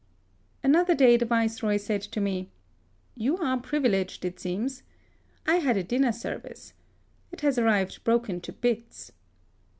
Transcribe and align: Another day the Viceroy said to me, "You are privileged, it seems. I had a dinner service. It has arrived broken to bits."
Another 0.63 0.95
day 0.95 1.15
the 1.15 1.25
Viceroy 1.27 1.77
said 1.77 2.01
to 2.01 2.19
me, 2.19 2.49
"You 3.13 3.37
are 3.37 3.59
privileged, 3.59 4.25
it 4.25 4.39
seems. 4.39 4.81
I 5.45 5.57
had 5.57 5.77
a 5.77 5.83
dinner 5.83 6.11
service. 6.11 6.73
It 7.31 7.41
has 7.41 7.59
arrived 7.59 8.03
broken 8.03 8.41
to 8.41 8.51
bits." 8.51 9.11